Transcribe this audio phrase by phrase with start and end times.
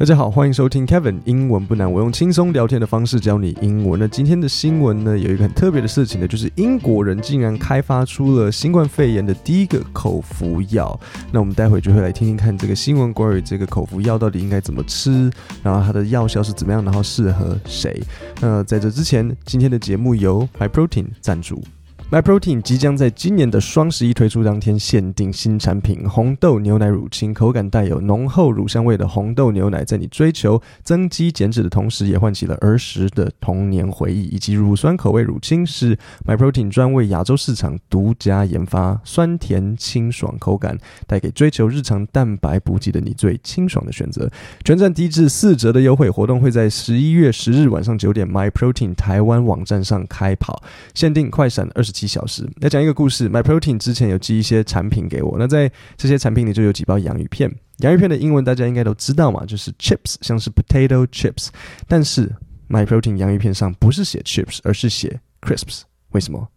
[0.00, 4.00] 大家好，欢迎收听 Kevin 英文不难，我用轻松聊天的方式教你英文。
[4.00, 10.98] 那今天的新闻呢，有一个很特别的事情呢，就是英国人竟然开发出了新冠肺炎的第一个口服药。
[11.30, 15.30] 那我们待会就会来听听看这个新闻，关于这个口服药到底应该怎么吃，
[15.62, 18.02] 然后它的药效是怎么样，然后适合谁。
[18.40, 21.62] 那在这之前，今天的节目由 My Protein 赞助。
[22.10, 34.24] MyProtein 即将在今年的双十一推出当天限定新产品——红豆牛奶乳清，口感带有浓厚乳香味的红豆牛奶，在你追求增肌减脂的同时，也唤起了儿时的童年回忆。
[34.24, 44.28] 以及乳酸口味乳清是 MyProtein 专为亚洲市场独家研发，酸甜清爽口感，带给追求日常蛋白补给的你最清爽的选择。
[44.64, 50.60] 全站低至四折的优惠活动会在十一月十日晚上九点 MyProtein 台湾网站上开跑，
[50.92, 51.99] 限定快闪二十七。
[52.00, 53.28] 几小时来讲一个故事。
[53.28, 57.54] My Protein 之前有寄一些产品给我，那在这些产品里就有几包洋芋片。
[57.80, 61.48] 洋芋片的英文大家应该都知道嘛，就是 chips，像是 potato chips。
[61.86, 62.34] 但是
[62.70, 65.82] My Protein 洋芋片上不是写 chips，而是写 crisps。
[66.12, 66.48] 为什么？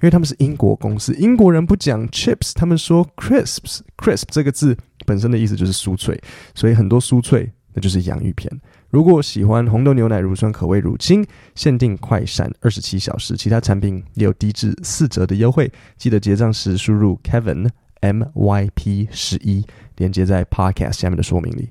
[0.02, 3.78] 为他们是英国公司，英国人不讲 chips，他们说 crisps。
[3.96, 6.20] crisp 这个字本身的意思就是酥脆，
[6.56, 8.50] 所以很多酥脆那就是洋芋片。
[8.91, 15.71] 如果喜欢红豆牛奶乳酸口味乳清，限定快闪二十七小时，其他产品也有低至四折的优惠。
[15.97, 17.69] 记得结账时输入 Kevin
[18.01, 19.65] M Y P 十一，
[19.97, 21.69] 连接在 Podcast 下面的说明里。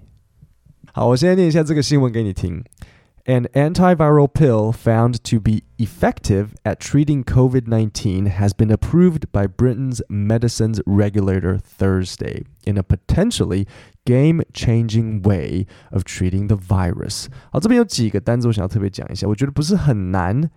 [0.92, 2.62] 好，我现在念一下这个新闻给你听。
[3.28, 10.00] An antiviral pill found to be effective at treating COVID 19 has been approved by Britain's
[10.08, 13.66] medicines regulator Thursday in a potentially
[14.05, 17.27] game changing way of treating the virus.
[17.51, 20.49] 好，这边有几个单词我想要特别讲一下，我觉得不是很难，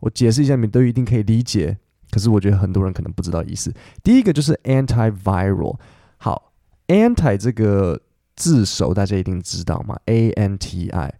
[0.00, 1.78] 我解释一下，你们都一定可以理解。
[2.10, 3.72] 可是我觉得很多人可能不知道意思。
[4.02, 5.78] 第一个就是 antiviral。
[6.16, 6.52] 好
[6.88, 8.00] ，anti 这个
[8.34, 11.14] 字首大家一定知道吗，a n t i。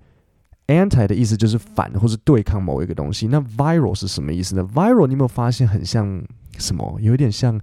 [0.67, 3.27] Anti 的意思就是反或是对抗某一个东西。
[3.27, 6.23] 那 viral 是什么意思呢？viral 你有没有发现很像
[6.59, 6.97] 什么？
[7.01, 7.61] 有点像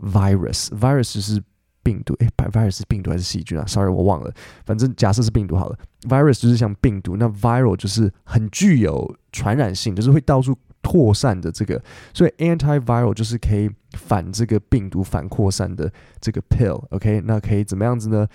[0.00, 0.66] virus。
[0.70, 1.40] virus 是
[1.88, 2.14] 病毒。
[2.18, 4.30] 诶 v i r u s 是病毒还是细菌啊？Sorry，我忘了。
[4.66, 5.78] 反正假设是病毒好了。
[6.02, 11.82] virus 就是像病毒，那 viral 就是很具有传染性，就是会到处扩散的这个。
[12.12, 15.90] 所以 antiviral 就是可以反这个病毒、反扩散的
[16.20, 16.84] 这个 pill。
[16.90, 18.26] OK，那可以怎么样子呢？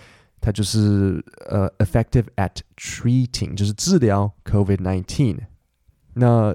[0.42, 5.38] 它就是呃，effective at treating，就是治疗 COVID nineteen。
[6.16, 6.54] 那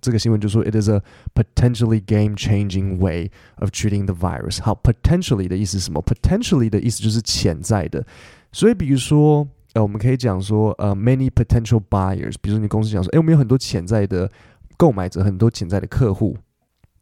[0.00, 1.02] 这个新闻就说，it is a
[1.34, 4.62] potentially game-changing way of treating the virus。
[4.62, 6.02] 好，potentially 的意思是什么？
[6.02, 8.06] potentially 的意思就是潜在的。
[8.50, 12.34] 所以，比如说，呃，我们可以讲说，呃，many potential buyers。
[12.40, 14.30] 比如说，你公司讲说，哎，我们有很多潜在的
[14.78, 16.38] 购买者，很多潜在的客户。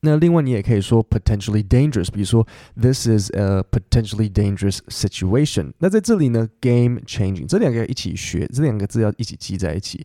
[0.01, 5.73] 那另外你也可以说 potentially dangerous，比如说 this is a potentially dangerous situation。
[5.79, 10.05] 那在这里呢，game changing 这两个要一起学，这两个字要一起记在一起。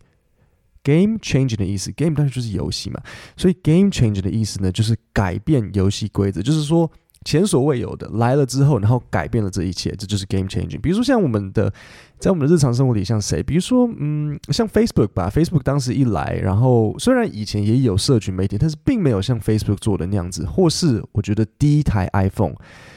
[0.86, 3.00] Game changing 的意思，game 当然就是游戏嘛，
[3.36, 6.88] 所以 game changing 的意思呢，就是改变游戏规则，就是说。
[7.24, 10.80] 前所未有的来了之后，然后改变了这一切，这就是 game changing。
[10.80, 11.72] 比如说像我们的，
[12.20, 13.42] 在我们的日常生活里，像谁？
[13.42, 15.28] 比如说，嗯，像 Facebook 吧。
[15.28, 20.46] Facebook 当时一来，然后虽然以前也有社群媒体，但是并没有像 Facebook 做的那样子。
[20.46, 22.54] 或是我觉得第一台 iPhone，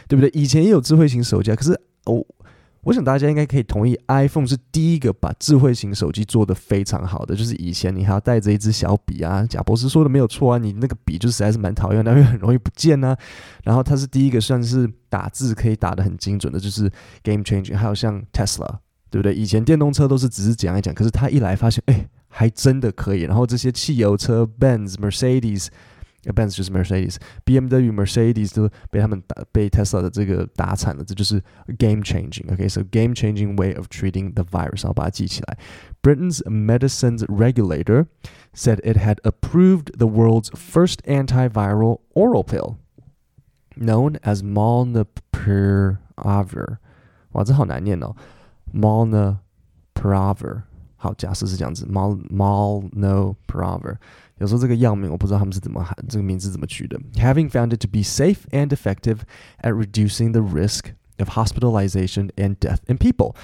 [0.07, 0.29] 对不对？
[0.39, 1.71] 以前也有智慧型手机啊，可是
[2.05, 2.23] 哦。
[2.83, 7.35] 我想大家应该可以同意，iPhone 是第一个把智慧型手机做得非常好的。
[7.35, 13.17] 就是以前你还要带着一支小笔啊，贾博士说的没有错啊，你那个笔就实在是蛮讨厌，因为很容易不见啊。
[13.63, 16.89] 然后它是第一个算是打字可以打得很精准的，就是
[17.21, 17.75] game changing。
[17.75, 18.77] 还有像 Tesla，
[19.09, 19.35] 对不对？
[19.35, 23.23] 以前电动车都是只是讲一讲，可是他一来发现，哎，还真的可以。
[23.23, 25.67] 然后这些汽油车，Benz、Mercedes。
[26.24, 31.38] Benz 就是 Mercedes，BMW、Mercedes 都被他们打被 Tesla 的这个打惨了，这就是
[31.78, 35.58] game changing。OK，so game changing way of treating the virus，然后把它记起来。
[36.02, 38.06] Britain's medicines regulator
[38.54, 42.76] said it had approved the world's first antiviral oral pill,
[43.76, 45.98] known as Molnupiravir。
[47.32, 48.16] 哇，这好难念哦，
[48.72, 50.62] Molnupiravir。
[50.98, 53.96] 好，假设是这样子，Mal Molnupiravir。
[54.38, 56.98] 有时候这个药名我不知道他们是怎么喊，这个名字怎么取的。
[57.14, 59.18] Having found it to be safe and effective
[59.62, 60.86] at reducing the risk
[61.18, 63.34] of hospitalization and death in people.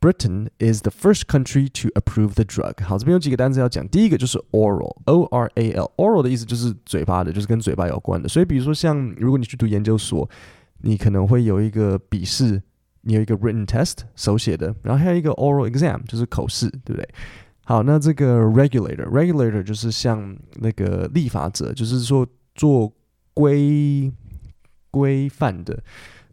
[0.00, 2.82] Britain is the first country to approve the drug。
[2.82, 3.86] 好，这边有几个单词要讲。
[3.88, 8.26] 第一个就是 oral，o r a l，oral 的意思就是嘴巴的，就是跟嘴巴有关的。
[8.26, 10.26] 所以比如说像如果你去读研究所，
[10.78, 12.62] 你可能会有一个笔试，
[13.05, 17.07] 你有一个 written test 手写的，然后还有一个 oral exam 就是口试，对不对？
[17.63, 22.91] 好，那这个 regulator，regulator 就是像那个立法者，就是说做
[23.33, 24.11] 规
[24.91, 25.81] 规范的。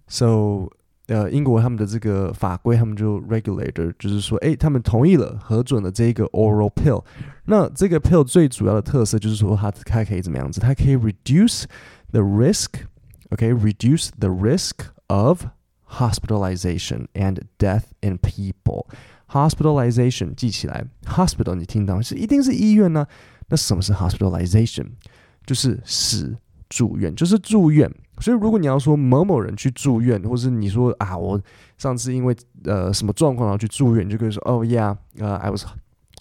[0.08, 0.68] So
[1.08, 7.04] 呃，英国他们的这个法规，他们就 regulator，就是说，哎，他们同意了，核准了这一个 oral pill。
[7.46, 10.60] 那这个 pill 最主要的特色就是说，它它可以怎么样子？
[10.60, 11.64] 它可以 reduce
[12.12, 15.46] the risk，OK，reduce the risk of
[15.91, 18.87] hospitalization and death in people.
[19.29, 23.05] Hospitalization 记起来，hospital 你听到是一定是医院呢？
[23.49, 24.87] 那什么是 hospitalization？
[25.45, 26.37] 就是使
[26.69, 27.89] 住院，就是住院。
[28.19, 31.39] 所以，如果你要说某某人去住院，或是你说啊，我
[31.77, 32.35] 上次因为
[32.65, 35.65] 呃什么状况然后去住院，你就可以说，Oh yeah，呃，I was，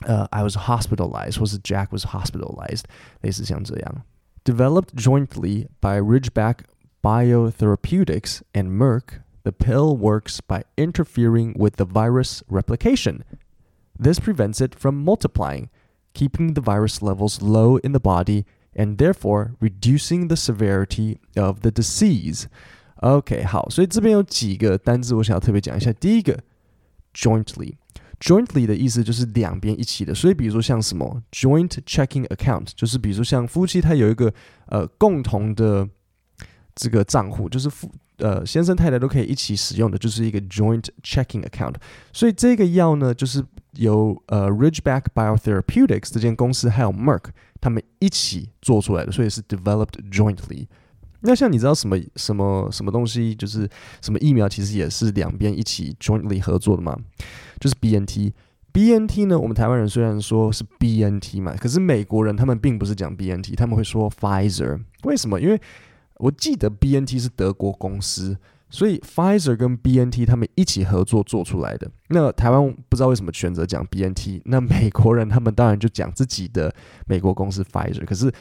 [0.01, 2.83] 呃，I was hospitalized，或是 Jack was hospitalized，
[3.23, 4.03] 类似像这样。
[4.45, 6.59] Developed jointly by Ridgeback
[7.03, 13.23] Biotherapeutics and Merck, the pill works by interfering with the virus replication.
[13.99, 15.69] This prevents it from multiplying,
[16.13, 18.45] keeping the virus levels low in the body
[18.75, 22.47] and therefore reducing the severity of the disease.
[23.03, 25.93] OK，好，所以这边有几个单字我想要特别讲一下。
[25.93, 26.39] 第一个，
[27.15, 34.33] jointly。jointly 的意思就是两边一起的，所以比如说像什么 joint checking account，就是比如说像夫妻他有一个
[34.69, 35.87] 呃共同的
[36.75, 37.91] 这个账户，就是夫
[38.22, 41.76] 呃先生太太都可以一起使用的，就是一个 joint checking account。
[42.14, 47.26] 所以这个药呢，就是由呃 Ridgeback Biotherapeutics 这间公司还有 Merck
[47.60, 50.68] 他们一起做出来的，所以是 developed jointly。
[51.24, 53.70] 那像你知道什么什么什么东西，就是
[54.02, 56.98] 什么疫苗，其实也是两边一起 jointly 合作的吗？
[57.60, 58.32] 就是 BNT。
[58.74, 64.80] BNT 呢，我们台湾人虽然说是 BNT 嘛，可是美国人他们并不是讲 BNT，他们会说 Pfizer。
[65.04, 65.40] 为什么？
[65.40, 65.62] 因为
[66.22, 68.38] 我记得 BNT 是德国公司。
[68.74, 71.92] 所以 Pfizer 跟 BNT 他们一起合作做出来的。
[72.08, 76.74] 那台湾不知道为什么选择讲 BNT，那美国人他们当然就讲自己的
[77.06, 78.06] 美国公司 Pfizer。
[78.06, 78.32] 可是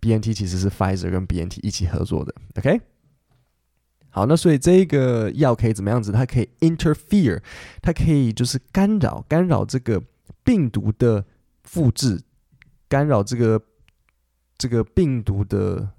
[0.00, 2.32] BNT 其实是 Pfizer 跟 BNT 一起合作的。
[2.58, 2.80] OK，
[4.10, 6.12] 好，那所以这个药可以怎么样子？
[6.12, 7.42] 它可以 interfere，
[7.82, 10.00] 它可以就是干扰干扰这个
[10.44, 11.24] 病毒的
[11.64, 12.22] 复制，
[12.88, 13.60] 干扰这个
[14.56, 15.90] 这个病毒的。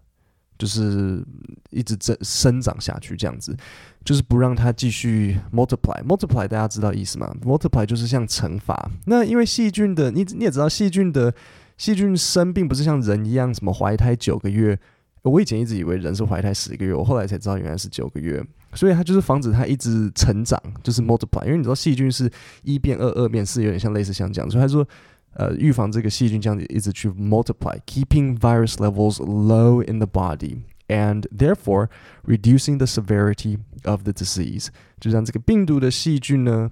[0.61, 1.25] 就是
[1.71, 3.57] 一直增生长下去，这样子，
[4.05, 5.99] 就是不让它继续 multiply。
[6.05, 8.91] multiply 大家知道意思吗？multiply 就是像乘法。
[9.07, 11.33] 那因为细菌的，你你也知道，细菌的
[11.77, 14.77] 细菌生并不是像人一样，什么怀胎九个月。
[15.23, 18.39] 我以前一直以为人是怀胎十个月，我后来才知道原来是九个月。
[18.75, 21.43] 所以它就是防止它一直成长，就是 multiply。
[21.45, 22.31] 因为你知道细菌是
[22.61, 24.47] 一变二，二变四，有点像类似像这样。
[24.47, 24.87] 所以他说。
[25.34, 31.88] 呃，预防这个细菌这样子一直去 multiply，keeping virus levels low in the body and therefore
[32.24, 36.70] reducing the severity of the disease，就让这个病毒的细菌呢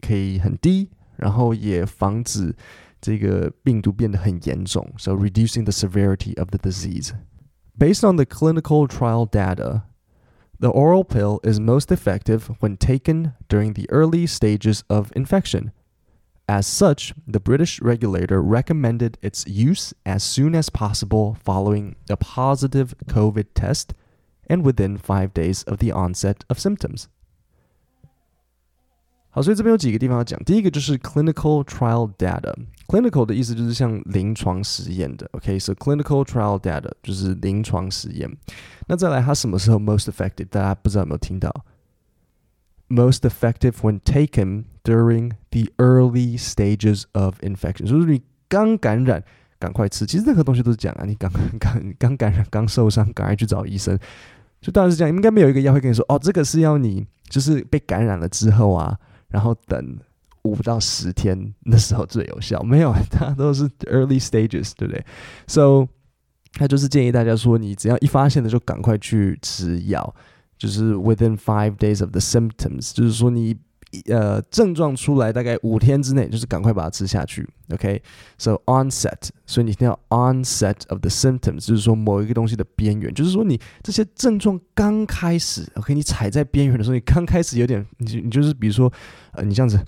[0.00, 2.54] 可以很低，然后也防止
[3.02, 7.12] 这个病毒变得很严重，so reducing the severity of the disease.
[7.78, 9.82] Based on the clinical trial data,
[10.58, 15.72] the oral pill is most effective when taken during the early stages of infection.
[16.48, 22.94] As such, the British regulator recommended its use as soon as possible following a positive
[23.06, 23.94] COVID test
[24.46, 27.06] and within five days of the onset of symptoms.
[29.30, 30.38] 好，所以这边有几个地方要讲。
[30.44, 38.30] 第一个就是 clinical trial data。clinical 的意思就是像临床实验的，OK，so clinical trial data 就是临床实验。
[38.86, 40.46] 那再来，它什么时候 most effective？
[40.50, 41.50] 大家不知道有没有听到
[42.89, 49.23] ？most effective when taken during the early stages of infection，就是你刚感染，
[49.59, 50.05] 赶快吃。
[50.05, 53.97] 其实任何东西都是讲啊，你刚 刚刚感染、刚受伤，赶快去找医生。
[54.59, 58.97] 就当然是这样，应该没有一个药会跟你说，哦，这个是要你就是被感染了之后啊，
[59.29, 59.97] 然后等
[60.41, 62.61] 五到十天那时候最有效。
[62.63, 65.05] 没有，它都是 early stages，对不对
[65.47, 65.87] ？So，
[66.53, 70.13] 他就是建议大家说，你只要一发现了，就赶快去吃药。
[70.58, 73.56] 就是 within five days of the symptoms，就是说你
[74.06, 77.48] 呃症状出来大概五天之内，就是赶快把它吃下去。
[77.72, 78.62] OK，so、okay?
[78.66, 88.92] onset，所以你听到 onset of the symptoms，就是说某一个东西的边缘，就是说你这些症状刚开始，OK，你踩在边缘的时候，你刚开始有点，你你就是比如说
[89.32, 89.78] 呃你这样子，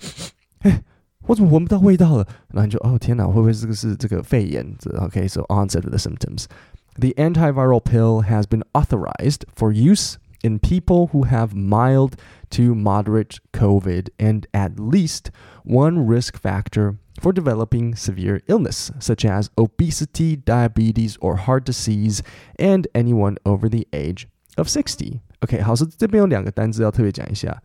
[0.59, 0.81] 哎。
[1.23, 2.25] 我怎么闻不到味道了？
[2.53, 4.65] 然后你就哦天哪，会不会这个是这个肺炎？
[4.97, 6.45] OK，so、okay, onset of the symptoms.
[6.97, 12.15] The antiviral pill has been authorized for use in people who have mild
[12.51, 15.31] to moderate COVID and at least
[15.63, 22.21] one risk factor for developing severe illness, such as obesity, diabetes, or heart disease,
[22.59, 25.21] and anyone over the age of sixty.
[25.41, 27.61] OK，好，是这边有两个单词要特别讲一下。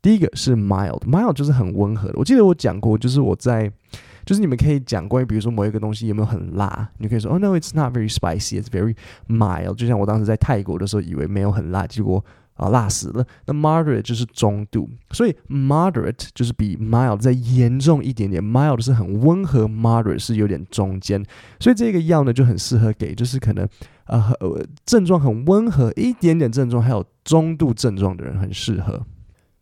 [0.00, 2.14] 第一个是 mild，mild 就是很温和的。
[2.16, 3.70] 我记得我讲过，就是我在
[4.25, 8.95] 就是你们可以讲关于比如说某一个东西有没有很辣，你可以说哦、oh,，no，it's not very spicy，it's very
[9.27, 9.75] mild。
[9.75, 12.23] 就像我当时在泰国的时候，以为没有很辣，结果
[12.55, 13.25] 啊，辣死了。
[13.45, 21.23] 那 moderate 就是中度，所以 moderate 就是比 mild 再严重一点点，mild 是很温和，moderate 是有点中间。
[21.59, 23.67] 所以这个药呢就很适合给就是可能
[24.05, 24.21] 呃
[24.85, 29.03] 症状很温和一点点症状，还有中度症状的人很适合。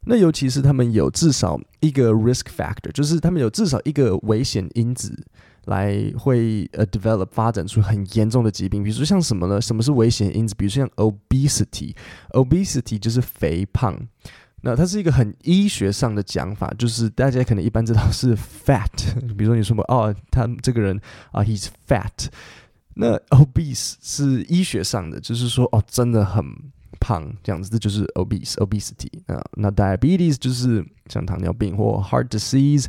[0.06, 5.16] 那尤其是他们有至少一个 risk factor，就是他们有至少一个危险因子。
[5.66, 9.62] 来会呃 develop 发展出很严重的疾病，比如说像什么呢？
[9.62, 10.56] 什么是危险因子？
[10.56, 13.96] 比如说像 obesity，obesity 就是肥胖。
[14.62, 18.90] 那它是一个很医学上的讲法，就是大家可能一般知道是 fat。
[19.38, 21.00] 比如说你说哦，他这个人
[21.32, 22.30] 啊，he's fat。
[22.96, 26.44] 那 obese 是医学上的，就是说哦，真的很
[27.01, 29.43] 胖这样子，这就是 obese，obesity 啊。
[29.55, 32.87] 那 diabetes 就是像糖尿病或 heart disease。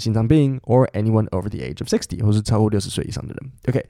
[0.00, 3.52] 心脏病 or anyone over the age of 60 或是超过六十岁以上的人。
[3.68, 3.84] Okay.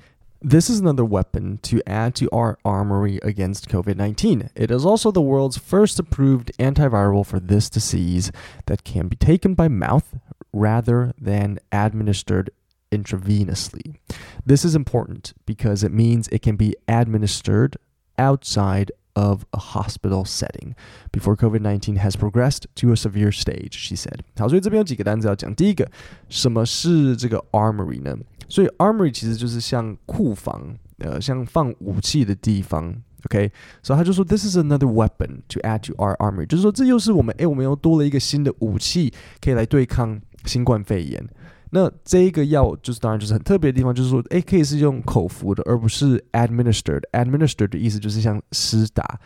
[0.47, 4.50] This is another weapon to add to our armory against COVID 19.
[4.54, 8.30] It is also the world's first approved antiviral for this disease
[8.66, 10.04] that can be taken by mouth
[10.52, 12.50] rather than administered
[12.92, 13.97] intravenously.
[14.45, 17.78] This is important because it means it can be administered
[18.18, 20.75] outside of a hospital setting
[21.12, 24.21] before COVID 19 has progressed to a severe stage, she said.
[24.37, 25.54] 好，所以这边有几个单词要讲。
[25.54, 25.90] 第一个，
[26.28, 28.16] 什么是这个 armory 呢？
[28.49, 32.95] 所以 armory 其实就是像库房，呃，像放武器的地方。
[33.25, 33.50] OK，
[33.83, 41.26] 所以他就说，This is another weapon to add to our armory，就是说这又是我们，哎，我们又多了一个新的武器，可以来对抗新冠肺炎。
[41.74, 47.01] 那这一个药就是当然就是很特别的地方，就是说，哎，可以是用口服的，而不是 administered。
[47.13, 49.20] administered 的意思就是像施打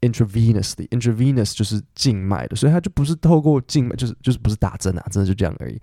[0.00, 0.88] ，intravenously。
[0.90, 5.80] intravenous 就是静脉的，所以它就不是透过静脉，就是就是不是打针啊，真的就这样而已。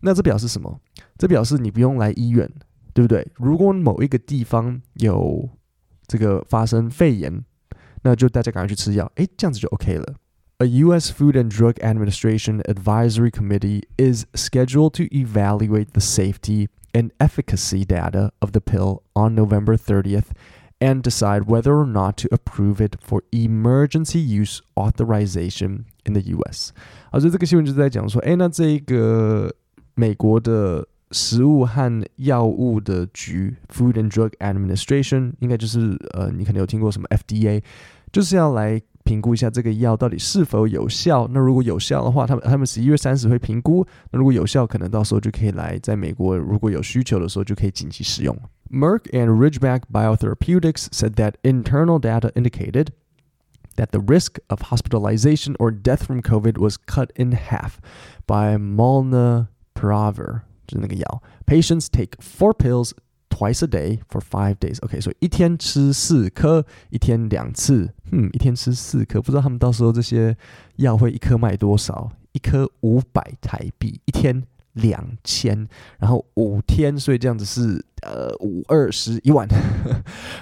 [0.00, 0.80] 那这表示什么？
[1.18, 2.50] 这表示你不用来医院，
[2.94, 3.26] 对不对？
[3.36, 5.46] 如果某一个地方有
[6.06, 7.44] 这个发生肺炎，
[8.02, 10.14] 那就大家赶快去吃药，哎，这样子就 OK 了。
[10.59, 11.09] A U.S.
[11.09, 18.31] Food and Drug Administration Advisory Committee is scheduled to evaluate the safety and efficacy data
[18.39, 20.27] of the pill on November 30th
[20.79, 26.71] and decide whether or not to approve it for emergency use authorization in the U.S.
[27.11, 29.53] 好，所以这个新闻就是在讲说，哎，那这个
[29.95, 37.61] 美国的食物和药物的局 （Food and Drug Administration） 应该就是呃，你可能有听过什么 FDA，
[38.11, 41.27] 就是要来 评估一下这个药到底是否有效。
[41.31, 43.85] 那如果有效的话，他们他们十一月三十会评估。
[44.11, 48.37] 那如果有效，可能到时候就可以来在美国，如果有需求的时候就可以紧急使用。
[48.69, 52.87] Merck and Ridgeback Biotherapeutics said that internal data indicated
[53.75, 57.79] that the risk of hospitalization or death from COVID was cut in half
[58.25, 61.21] by molnupiravir，就是那个药。
[61.45, 62.91] Patients take four pills
[63.38, 64.82] twice a day for five days.
[64.82, 67.88] OK，所以一天吃四颗，一天两次。
[68.10, 70.36] 嗯，一天吃四颗，不知道他们到时候这些
[70.76, 72.10] 药会一颗卖多少？
[72.32, 74.42] 一颗五百台币，一天
[74.78, 75.68] 两千，
[75.98, 79.46] 然后五天，所以这样子是呃五二十一万。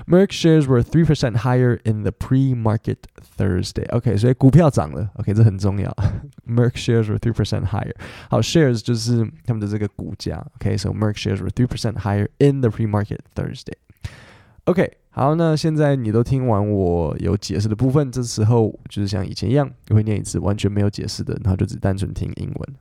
[0.07, 2.99] Merck shares were three percent higher in the pre-market
[3.37, 3.89] Thursday.
[3.91, 5.11] OK，所以股票涨了。
[5.15, 5.95] OK，这很重要。
[6.47, 7.95] Merck shares were three percent higher.
[8.31, 10.47] 好，shares 就是他们的这个股价。
[10.57, 13.75] OK，so Merck shares were three percent higher in the pre-market Thursday.
[14.65, 22.75] OK，好，那现在你都听完我有解释的部分，这时候就是像以前一样，我会念一次完全没有解释的，然后就只单纯听英文。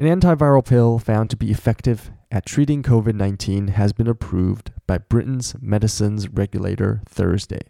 [0.00, 4.98] An antiviral pill found to be effective at treating COVID 19 has been approved by
[4.98, 7.62] Britain's medicines regulator Thursday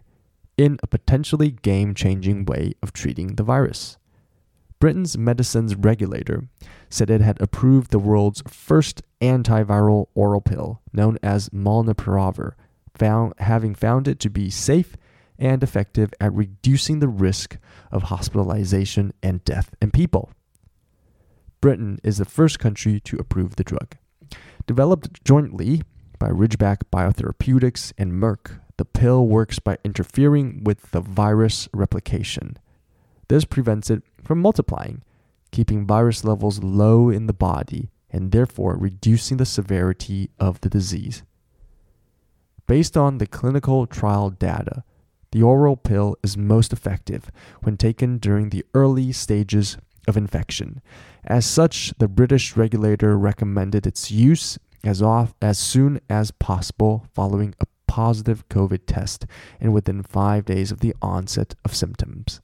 [0.59, 3.97] in a potentially game changing way of treating the virus.
[4.79, 6.49] Britain's medicines regulator
[6.91, 12.53] said it had approved the world's first antiviral oral pill, known as Molnupiravir,
[12.95, 14.99] found, having found it to be safe
[15.39, 17.57] and effective at reducing the risk
[17.91, 20.31] of hospitalization and death in people.
[21.61, 23.97] Britain is the first country to approve the drug.
[24.67, 25.83] Developed jointly
[26.19, 32.57] by Ridgeback Biotherapeutics and Merck, the pill works by interfering with the virus replication.
[33.29, 35.03] This prevents it from multiplying,
[35.51, 41.23] keeping virus levels low in the body and therefore reducing the severity of the disease.
[42.67, 44.85] Based on the clinical trial data,
[45.33, 47.31] the oral pill is most effective
[47.63, 50.81] when taken during the early stages of infection.
[51.29, 57.55] As such, the British regulator recommended its use as, off, as soon as possible following
[57.61, 59.27] a positive COVID test
[59.61, 62.41] and within five days of the onset of symptoms.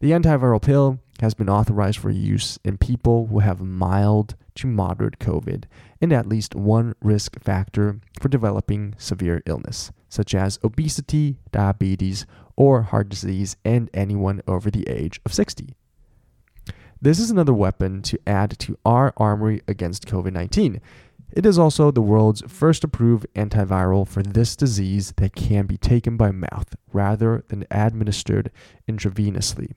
[0.00, 5.18] The antiviral pill has been authorized for use in people who have mild to moderate
[5.18, 5.64] COVID
[6.00, 12.24] and at least one risk factor for developing severe illness, such as obesity, diabetes,
[12.56, 15.76] or heart disease, and anyone over the age of 60.
[17.04, 20.80] This is another weapon to add to our armory against COVID 19.
[21.32, 26.16] It is also the world's first approved antiviral for this disease that can be taken
[26.16, 28.50] by mouth rather than administered
[28.88, 29.72] intravenously.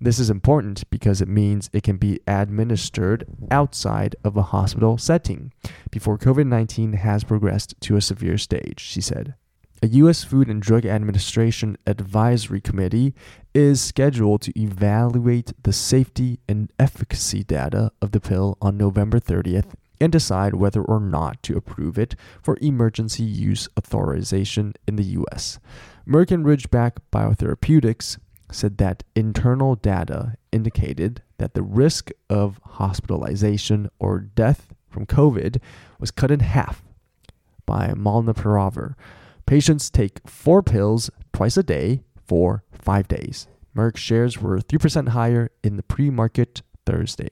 [0.00, 5.52] This is important because it means it can be administered outside of a hospital setting
[5.92, 9.36] before COVID 19 has progressed to a severe stage, she said.
[9.82, 10.24] A U.S.
[10.24, 13.14] Food and Drug Administration Advisory Committee
[13.54, 19.74] is scheduled to evaluate the safety and efficacy data of the pill on November 30th
[20.00, 25.58] and decide whether or not to approve it for emergency use authorization in the U.S.
[26.08, 28.18] Merck and Ridgeback Biotherapeutics
[28.50, 35.60] said that internal data indicated that the risk of hospitalization or death from COVID
[35.98, 36.82] was cut in half
[37.66, 38.94] by molnupiravir.
[39.45, 43.45] Patients take four pills twice a day for five days.
[43.75, 47.29] Merck shares were 3% higher in the pre-market Thursday.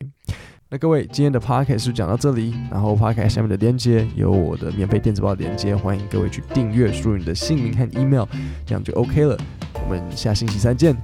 [0.69, 2.53] 那各位，今天的 podcast 就讲到这里。
[2.69, 8.25] 然后 podcast 下面的链接有我的免费电子报链接，欢迎各位去订阅，输入你的姓名和 email，
[8.65, 9.37] 这样就 OK 了。
[9.73, 10.95] 我们下星期三见，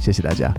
[0.00, 0.52] 谢谢大家。